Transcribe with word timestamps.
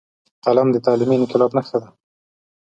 قلم 0.45 0.67
د 0.71 0.77
تعلیمي 0.85 1.15
انقلاب 1.17 1.51
نښه 1.57 1.77
ده 1.81 1.89